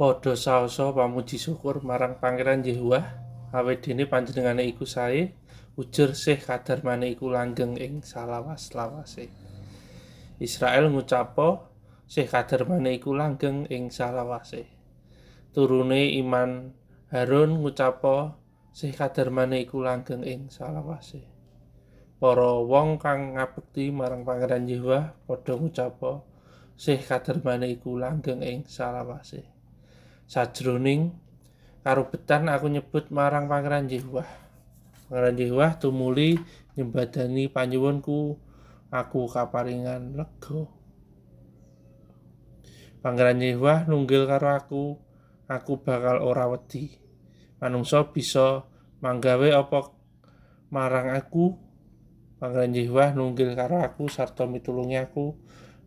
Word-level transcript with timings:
Padha 0.00 0.32
saosa 0.32 0.96
pamuji 0.96 1.36
syukur 1.36 1.84
marang 1.84 2.16
Pangeran 2.16 2.64
Yehuwah 2.64 3.04
awit 3.52 3.84
dene 3.84 4.08
panjenengane 4.08 4.64
iku 4.64 4.88
sae 4.88 5.36
ujur 5.76 6.16
sih 6.16 6.40
kadarmane 6.40 7.12
iku 7.12 7.28
langgeng 7.28 7.76
ing 7.76 8.00
salawas-lawase. 8.00 9.28
Israel 10.40 10.88
ngucapo 10.88 11.68
sih 12.08 12.24
kadarmane 12.24 12.96
iku 12.96 13.12
langgeng 13.12 13.68
ing 13.68 13.92
salawase. 13.92 14.72
Turune 15.52 16.16
iman 16.16 16.72
Harun 17.12 17.60
ngucapo 17.60 18.40
sih 18.72 18.96
kadarmane 18.96 19.68
iku 19.68 19.84
langgeng 19.84 20.24
ing 20.24 20.48
salawase. 20.48 21.28
Para 22.16 22.56
wong 22.56 22.96
kang 22.96 23.36
ngabekti 23.36 23.92
marang 23.92 24.24
Pangeran 24.24 24.64
Yehuwah 24.64 25.12
padha 25.28 25.60
ngucapo 25.60 26.24
sih 26.72 26.96
kadarmane 26.96 27.68
iku 27.68 28.00
langgeng 28.00 28.40
ing 28.40 28.64
salawase. 28.64 29.59
Sajroning 30.30 31.10
karubetan 31.82 32.46
aku 32.46 32.70
nyebut 32.70 33.10
marang 33.10 33.50
Pangeran 33.50 33.90
Yehuwah. 33.90 34.30
Pangeran 35.10 35.34
Yehuwah 35.34 35.74
tumuli 35.82 36.38
nyembadani 36.78 37.50
panyuwunku, 37.50 38.38
aku 38.94 39.26
kaparingan 39.26 40.14
lega. 40.14 40.70
Pangeran 43.02 43.42
Yehuwah 43.42 43.90
nunggil 43.90 44.30
karo 44.30 44.54
aku, 44.54 44.84
aku 45.50 45.82
bakal 45.82 46.22
ora 46.22 46.46
wedi. 46.46 46.94
Manungsa 47.58 48.14
bisa 48.14 48.70
manggawe 49.02 49.50
apa 49.50 49.90
marang 50.70 51.10
aku. 51.10 51.58
Pangeran 52.38 52.70
Yehuwah 52.70 53.18
nunggil 53.18 53.58
karo 53.58 53.82
aku 53.82 54.06
sarta 54.06 54.46
mitulungi 54.46 54.94
aku. 54.94 55.34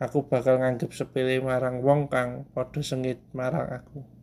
Aku 0.00 0.24
bakal 0.32 0.64
nganggep 0.64 0.96
sepele 0.96 1.44
marang 1.44 1.84
wong 1.84 2.08
kang 2.08 2.48
padha 2.56 2.80
sengit 2.80 3.20
marang 3.36 3.68
aku. 3.68 4.19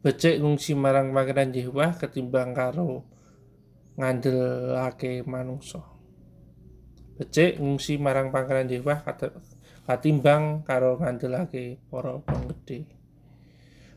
Becik 0.00 0.40
ngungsi 0.40 0.72
marang 0.72 1.12
Pangeran 1.12 1.52
Yehuwah 1.52 2.00
ketimbang 2.00 2.56
karo 2.56 3.04
ngandelake 4.00 5.20
manungsa. 5.28 5.84
Becik 7.20 7.60
ngungsi 7.60 8.00
marang 8.00 8.32
Pangeran 8.32 8.72
Yehuwah 8.72 9.04
katimbang 9.84 10.64
karo 10.64 10.96
ngandelake 10.96 11.84
para 11.92 12.16
wong 12.16 12.42
gedhe. 12.48 12.88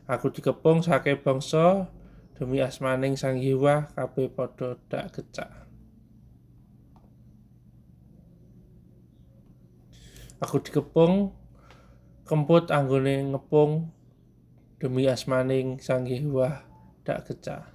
Aku 0.04 0.28
dikepung 0.28 0.84
sake 0.84 1.16
bangsa 1.16 1.88
demi 2.36 2.60
asmaning 2.60 3.16
Sang 3.16 3.40
Yehuwah 3.40 3.96
kabeh 3.96 4.28
padha 4.28 4.76
dak 4.92 5.16
kecak. 5.16 5.48
Aku 10.44 10.60
dikepung 10.60 11.32
kemput 12.28 12.68
anggone 12.68 13.32
ngepung 13.32 13.88
demi 14.84 15.08
asmaning 15.08 15.80
Sang 15.80 16.04
Yehuwah 16.04 16.60
dak 17.08 17.24
kecah. 17.24 17.72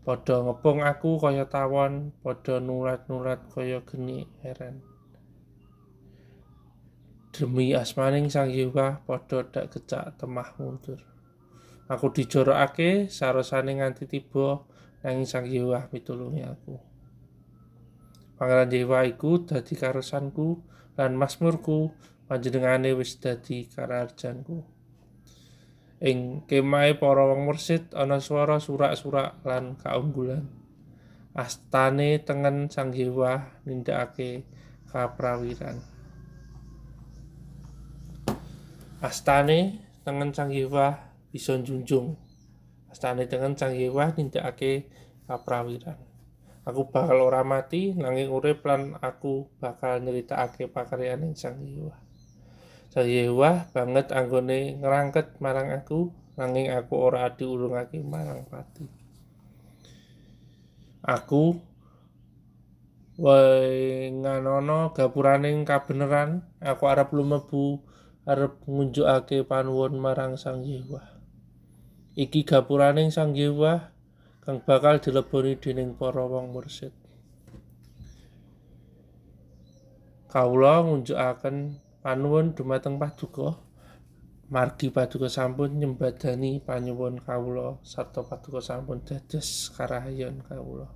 Padha 0.00 0.40
ngepung 0.40 0.80
aku 0.80 1.20
kaya 1.20 1.44
tawon, 1.44 2.16
padha 2.24 2.56
nurat-nurat 2.56 3.44
kaya 3.52 3.84
geni 3.84 4.24
heran. 4.40 4.80
Demi 7.28 7.76
asmaning 7.76 8.32
Sang 8.32 8.48
Yehuwah 8.48 9.04
padha 9.04 9.44
dak 9.52 9.76
kecak 9.76 10.16
temah 10.16 10.56
mundur. 10.56 11.04
Aku 11.92 12.08
dijorokake 12.08 13.12
sarosane 13.12 13.76
nganti 13.76 14.08
tiba 14.08 14.64
nanging 15.04 15.28
Sang 15.28 15.44
Yehuwah 15.44 15.92
mitulungi 15.92 16.40
aku. 16.40 16.80
Pangeran 18.40 18.72
Yehuwah 18.72 19.04
iku 19.04 19.44
dadi 19.44 19.76
karosanku 19.76 20.64
lan 20.96 21.20
masmurku 21.20 21.92
panjenengane 22.24 22.96
wis 22.96 23.20
dadi 23.20 23.68
kararjanku. 23.68 24.79
Ing 26.00 26.48
kemahe 26.48 26.96
para 26.96 27.28
wong 27.28 27.44
mursid 27.44 27.92
ana 27.92 28.24
swara 28.24 28.56
surak-surak 28.56 29.44
lan 29.44 29.76
kaunggulan. 29.76 30.48
Astane 31.36 32.24
tengen 32.26 32.72
sang 32.72 32.90
Yehuwah 32.90 33.62
nindakake 33.68 34.48
kaprawiran. 34.90 35.78
Astane 38.98 39.78
tengen 40.02 40.34
sang 40.34 40.50
Yehuwah 40.50 40.98
bisa 41.30 41.54
njunjung. 41.54 42.18
Astane 42.90 43.30
tengen 43.30 43.54
sang 43.54 43.76
Yehuwah 43.76 44.16
nindakake 44.16 44.90
kaprawiran. 45.28 46.00
Aku 46.66 46.92
bakal 46.92 47.22
ora 47.24 47.46
mati 47.46 47.96
nanging 47.96 48.28
urip 48.32 48.66
lan 48.66 48.96
aku 49.00 49.48
bakal 49.62 50.02
nyeritakake 50.02 50.68
pakaryaning 50.68 51.32
sang 51.38 51.60
Yehuwah 52.90 53.70
banget 53.70 54.10
anggone 54.10 54.82
ngerangket 54.82 55.38
marang 55.38 55.70
aku 55.70 56.10
nanging 56.34 56.74
aku 56.74 56.94
ora 56.98 57.30
diurungake 57.30 58.02
marang 58.02 58.42
pati. 58.50 58.82
Aku 61.06 61.54
wae 63.14 64.10
nganono 64.10 64.90
gapuraning 64.90 65.62
kabeneran 65.62 66.42
aku 66.58 66.90
arep 66.90 67.14
lumebu 67.14 67.78
arep 68.26 68.58
ngunjukake 68.66 69.46
panuwun 69.46 69.94
marang 69.94 70.34
Sang 70.34 70.66
Yewah. 70.66 71.06
Iki 72.18 72.42
gapuraning 72.42 73.14
Sang 73.14 73.38
Yewah 73.38 73.94
kang 74.42 74.66
bakal 74.66 74.98
dileboni 74.98 75.54
dening 75.62 75.94
para 75.94 76.26
wong 76.26 76.50
mursid. 76.50 76.90
Kawula 80.26 80.82
ngunjukaken 80.82 81.78
panuwun 82.00 82.56
dumateng 82.56 82.96
paduka. 82.96 83.60
Margi 84.50 84.90
paduka 84.90 85.30
sampun 85.30 85.78
nyembadani 85.78 86.58
panyuwun 86.58 87.22
kawula. 87.22 87.78
Sarta 87.86 88.26
paduka 88.26 88.58
sampun 88.58 89.04
dados 89.06 89.70
karahayon 89.76 90.42
kawula. 90.42 90.90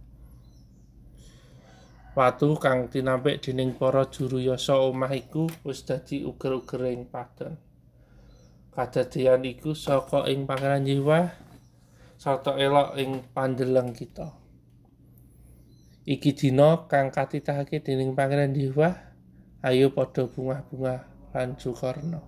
Watu 2.14 2.54
kang 2.62 2.86
tinampik 2.90 3.42
dening 3.42 3.74
para 3.74 4.06
juru 4.06 4.38
yasa 4.38 4.78
omah 4.78 5.10
iku 5.10 5.50
wis 5.66 5.82
dadi 5.82 6.22
uger-ugering 6.22 7.10
padon. 7.10 7.58
Iku 8.74 9.70
saka 9.74 10.26
ing 10.26 10.46
pangeran 10.50 10.82
jiwa 10.82 11.30
sarta 12.18 12.54
elok 12.58 12.98
ing 12.98 13.22
pandeleng 13.34 13.94
kita. 13.94 14.34
Iki 16.06 16.30
dina 16.34 16.86
kang 16.90 17.14
katitahake 17.14 17.82
dening 17.82 18.14
pangeran 18.18 18.50
jiwa 18.54 19.13
ayo 19.64 19.88
padha 19.96 20.28
bungah-bungah 20.28 21.08
lan 21.32 21.56
sukarna 21.56 22.20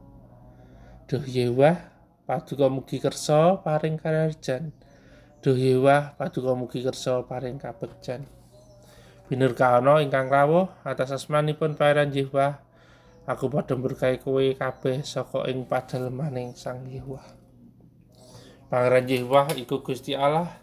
duh 1.05 1.21
yewah 1.21 1.77
paduka 2.25 2.73
mugi 2.73 2.97
kersa 2.97 3.61
paring 3.61 4.01
kararjan 4.01 4.73
duh 5.45 5.53
yewah 5.53 6.17
paduka 6.17 6.57
mugi 6.57 6.81
kersa 6.81 7.29
paring 7.29 7.61
kabekjan 7.61 8.25
binurkana 9.29 10.01
ingkang 10.01 10.33
rawuh 10.33 10.73
atas 10.81 11.13
asmanipun 11.13 11.77
pangeran 11.77 12.09
yewah 12.09 12.65
aku 13.29 13.53
padha 13.53 13.77
berkahi 13.77 14.17
kowe 14.17 14.41
kabeh 14.41 15.05
saka 15.05 15.45
ing 15.53 15.69
padalemaning 15.69 16.57
sang 16.57 16.89
yewah 16.89 17.37
pangeran 18.73 19.05
yewah 19.13 19.53
iku 19.61 19.85
Gusti 19.85 20.17
Allah 20.17 20.57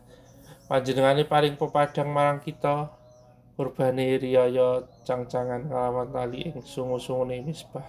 panjenengane 0.65 1.29
paring 1.29 1.53
pepadang 1.53 2.09
marang 2.09 2.41
kita 2.41 3.02
kurbane 3.53 4.17
riyaya 4.17 4.85
cangcangan 5.05 5.69
kalawan 5.69 6.09
tali 6.09 6.49
ing 6.49 6.57
sungu-sungune 6.61 7.41
misbah. 7.45 7.85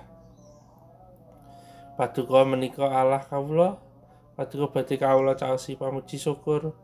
Paduka 1.95 2.45
menika 2.45 2.91
Allah 2.91 3.23
kawula. 3.25 3.81
Paduka 4.35 4.81
badhe 4.81 4.99
kawula 4.99 5.39
caosi 5.39 5.79
pamuji 5.79 6.21
syukur. 6.21 6.75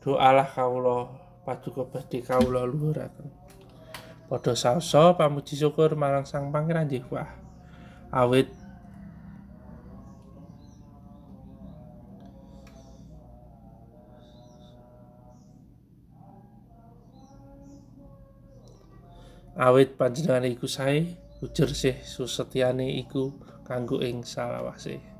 Doa 0.00 0.32
Allah 0.32 0.48
kawula 0.48 1.12
paduka 1.44 1.84
badhe 1.84 2.22
kawula 2.24 2.64
luhuraken. 2.64 3.28
Padha 4.26 4.58
saosa 4.58 5.14
pamuji 5.14 5.54
syukur 5.54 5.94
marang 5.94 6.26
Sang 6.26 6.50
Pangeran 6.50 6.90
Yehuwa 6.90 7.46
awit 8.10 8.50
awit 19.56 19.96
panjenengane 19.96 20.52
iku 20.52 20.68
sae 20.68 21.16
ujur 21.40 21.72
sih 21.72 21.96
susetyane 22.04 23.00
iku 23.00 23.32
kanggo 23.64 24.04
ing 24.04 24.20
salawase 24.20 25.15